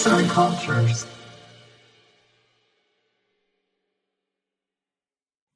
[0.00, 1.06] Arts and Cultures.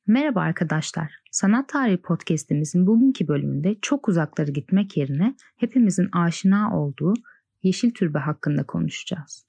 [0.07, 1.12] Merhaba arkadaşlar.
[1.30, 7.14] Sanat Tarihi Podcast'imizin bugünkü bölümünde çok uzakları gitmek yerine hepimizin aşina olduğu
[7.62, 9.46] Yeşil Türbe hakkında konuşacağız.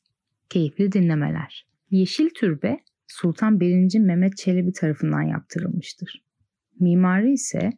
[0.49, 1.67] Keyifli dinlemeler.
[1.91, 3.99] Yeşil Türbe Sultan 1.
[3.99, 6.23] Mehmet Çelebi tarafından yaptırılmıştır.
[6.79, 7.71] Mimarı ise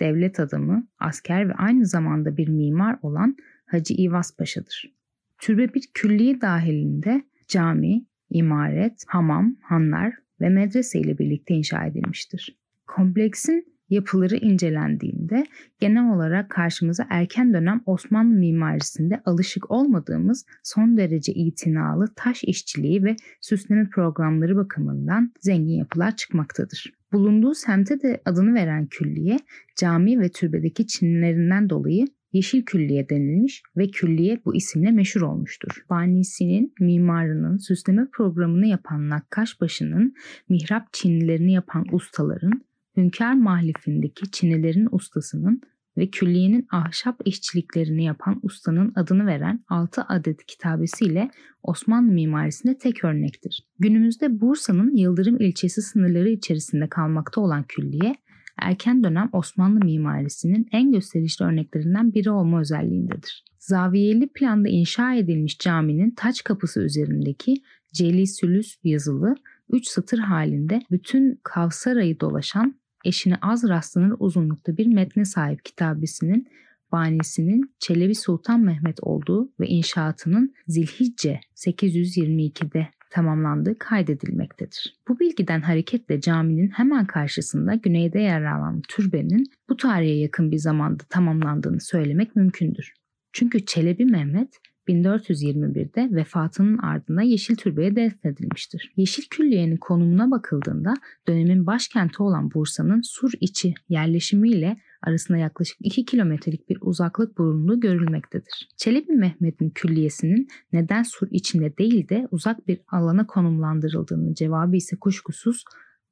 [0.00, 4.93] devlet adamı, asker ve aynı zamanda bir mimar olan Hacı İvas Paşa'dır.
[5.38, 12.58] Türbe bir külliye dahilinde cami, imaret, hamam, hanlar ve medrese ile birlikte inşa edilmiştir.
[12.86, 15.46] Kompleksin yapıları incelendiğinde
[15.80, 23.16] genel olarak karşımıza erken dönem Osmanlı mimarisinde alışık olmadığımız son derece itinalı taş işçiliği ve
[23.40, 26.92] süsleme programları bakımından zengin yapılar çıkmaktadır.
[27.12, 29.38] Bulunduğu semte de adını veren külliye
[29.76, 35.84] cami ve türbedeki çinlerinden dolayı Yeşil Külliye denilmiş ve külliye bu isimle meşhur olmuştur.
[35.90, 40.14] Banisinin, mimarının, süsleme programını yapan nakkaşbaşının,
[40.48, 42.62] mihrap çinilerini yapan ustaların,
[42.96, 45.60] Hünkar Mahlifindeki çinilerin ustasının
[45.98, 51.30] ve külliyenin ahşap işçiliklerini yapan ustanın adını veren 6 adet kitabesiyle
[51.62, 53.66] Osmanlı mimarisinde tek örnektir.
[53.78, 58.16] Günümüzde Bursa'nın Yıldırım ilçesi sınırları içerisinde kalmakta olan külliye,
[58.58, 63.44] erken dönem Osmanlı mimarisinin en gösterişli örneklerinden biri olma özelliğindedir.
[63.58, 67.54] Zaviyeli planda inşa edilmiş caminin taç kapısı üzerindeki
[67.92, 69.34] Celi Sülüs yazılı
[69.70, 72.74] 3 satır halinde bütün Kavsaray'ı dolaşan
[73.04, 76.48] eşine az rastlanır uzunlukta bir metne sahip kitabesinin
[76.92, 84.96] banisinin Çelebi Sultan Mehmet olduğu ve inşaatının Zilhicce 822'de tamamlandığı kaydedilmektedir.
[85.08, 91.04] Bu bilgiden hareketle caminin hemen karşısında güneyde yer alan türbenin bu tarihe yakın bir zamanda
[91.10, 92.92] tamamlandığını söylemek mümkündür.
[93.32, 98.92] Çünkü Çelebi Mehmet 1421'de vefatının ardında Yeşil Türbe'ye defnedilmiştir.
[98.96, 100.94] Yeşil Külliye'nin konumuna bakıldığında
[101.28, 108.68] dönemin başkenti olan Bursa'nın Sur içi yerleşimiyle arasında yaklaşık 2 kilometrelik bir uzaklık bulunduğu görülmektedir.
[108.76, 115.64] Çelebi Mehmet'in külliyesinin neden Sur içinde değil de uzak bir alana konumlandırıldığını cevabı ise kuşkusuz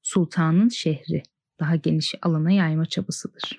[0.03, 1.23] sultanın şehri
[1.61, 3.57] daha geniş alana yayma çabasıdır.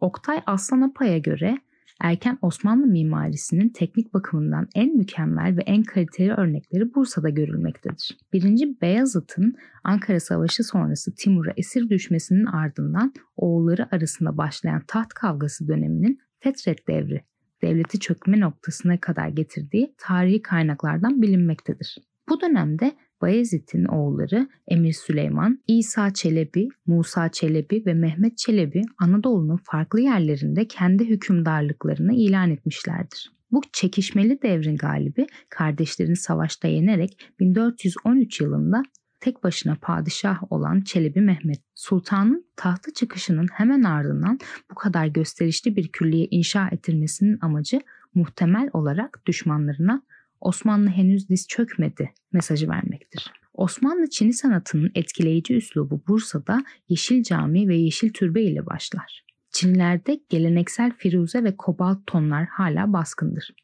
[0.00, 1.58] Oktay Aslanapay'a göre
[2.00, 8.18] erken Osmanlı mimarisinin teknik bakımından en mükemmel ve en kaliteli örnekleri Bursa'da görülmektedir.
[8.32, 8.80] 1.
[8.80, 9.54] Beyazıt'ın
[9.84, 17.22] Ankara Savaşı sonrası Timur'a esir düşmesinin ardından oğulları arasında başlayan taht kavgası döneminin Fetret devri
[17.62, 21.96] devleti çökme noktasına kadar getirdiği tarihi kaynaklardan bilinmektedir.
[22.28, 30.00] Bu dönemde Bayezid'in oğulları Emir Süleyman, İsa Çelebi, Musa Çelebi ve Mehmet Çelebi Anadolu'nun farklı
[30.00, 33.32] yerlerinde kendi hükümdarlıklarını ilan etmişlerdir.
[33.50, 38.82] Bu çekişmeli devrin galibi kardeşlerini savaşta yenerek 1413 yılında
[39.20, 41.60] tek başına padişah olan Çelebi Mehmet.
[41.74, 44.38] Sultanın tahta çıkışının hemen ardından
[44.70, 47.80] bu kadar gösterişli bir külliye inşa ettirmesinin amacı
[48.14, 50.02] muhtemel olarak düşmanlarına
[50.40, 53.32] Osmanlı henüz diz çökmedi mesajı vermektir.
[53.54, 59.24] Osmanlı Çini sanatının etkileyici üslubu Bursa'da Yeşil Cami ve Yeşil Türbe ile başlar.
[59.50, 63.54] Çinlerde geleneksel firuze ve kobalt tonlar hala baskındır.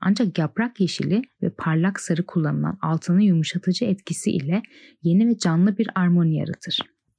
[0.00, 4.62] Ancak yaprak yeşili ve parlak sarı kullanılan altının yumuşatıcı etkisi ile
[5.02, 6.78] yeni ve canlı bir armoni yaratır.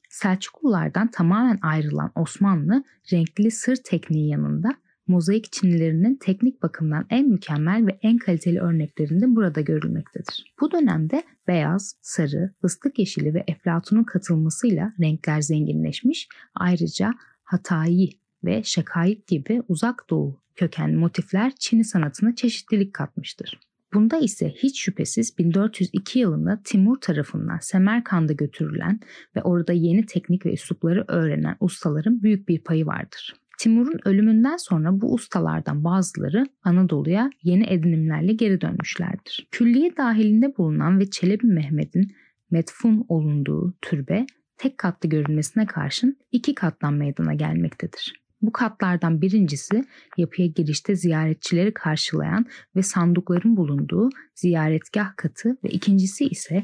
[0.10, 2.84] Selçuklulardan tamamen ayrılan Osmanlı
[3.14, 4.76] renkli sır tekniği yanında
[5.08, 10.54] mozaik çinilerinin teknik bakımdan en mükemmel ve en kaliteli örneklerinde burada görülmektedir.
[10.62, 17.14] Bu dönemde beyaz, sarı, fıstık yeşili ve eflatunun katılmasıyla renkler zenginleşmiş, ayrıca
[17.44, 18.10] hatayi
[18.44, 23.60] ve şakayık gibi uzak doğu kökenli motifler Çin'i sanatına çeşitlilik katmıştır.
[23.94, 29.00] Bunda ise hiç şüphesiz 1402 yılında Timur tarafından Semerkand'a götürülen
[29.36, 33.36] ve orada yeni teknik ve üslupları öğrenen ustaların büyük bir payı vardır.
[33.62, 39.48] Timur'un ölümünden sonra bu ustalardan bazıları Anadolu'ya yeni edinimlerle geri dönmüşlerdir.
[39.52, 42.16] Külliye dahilinde bulunan ve Çelebi Mehmet'in
[42.52, 44.26] metfun olunduğu türbe
[44.58, 48.14] tek katlı görünmesine karşın iki kattan meydana gelmektedir.
[48.42, 49.86] Bu katlardan birincisi
[50.18, 56.64] yapıya girişte ziyaretçileri karşılayan ve sandıkların bulunduğu ziyaretgah katı ve ikincisi ise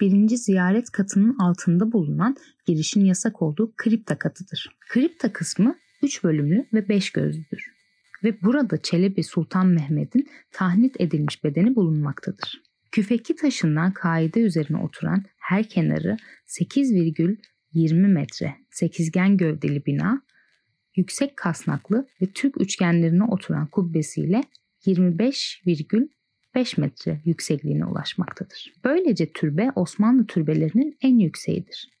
[0.00, 4.76] birinci ziyaret katının altında bulunan girişin yasak olduğu kripta katıdır.
[4.88, 7.64] Kripta kısmı 3 bölümlü ve 5 gözlüdür.
[8.24, 12.62] Ve burada Çelebi Sultan Mehmet'in tahnit edilmiş bedeni bulunmaktadır.
[12.92, 16.16] Küfeki taşından kaide üzerine oturan her kenarı
[16.46, 20.22] 8,20 metre sekizgen gövdeli bina,
[20.96, 24.42] yüksek kasnaklı ve Türk üçgenlerine oturan kubbesiyle
[24.86, 26.08] 25,5
[26.56, 28.72] 75 metre yüksekliğine ulaşmaktadır.
[28.84, 31.95] Böylece türbe Osmanlı türbelerinin en yükseğidir.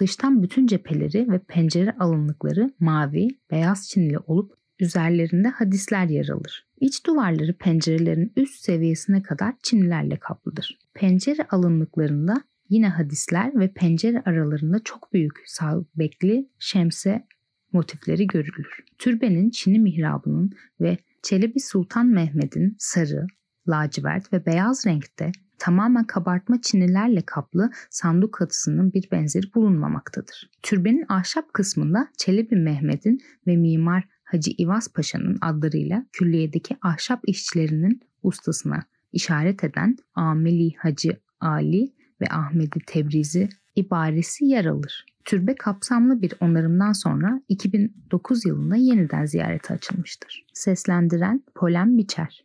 [0.00, 6.66] Dıştan bütün cepheleri ve pencere alınlıkları mavi, beyaz çinili olup üzerlerinde hadisler yer alır.
[6.80, 10.78] İç duvarları pencerelerin üst seviyesine kadar çinilerle kaplıdır.
[10.94, 17.26] Pencere alınlıklarında yine hadisler ve pencere aralarında çok büyük sabekli şemse
[17.72, 18.84] motifleri görülür.
[18.98, 23.26] Türbenin Çin'i mihrabının ve Çelebi Sultan Mehmet'in sarı,
[23.68, 30.50] lacivert ve beyaz renkte tamamen kabartma çinilerle kaplı sandık katısının bir benzeri bulunmamaktadır.
[30.62, 38.82] Türbenin ahşap kısmında Çelebi Mehmet'in ve mimar Hacı İvaz Paşa'nın adlarıyla külliyedeki ahşap işçilerinin ustasına
[39.12, 45.06] işaret eden Ameli Hacı Ali ve Ahmedi Tebrizi ibaresi yer alır.
[45.24, 50.46] Türbe kapsamlı bir onarımdan sonra 2009 yılında yeniden ziyarete açılmıştır.
[50.52, 52.43] Seslendiren Polen Biçer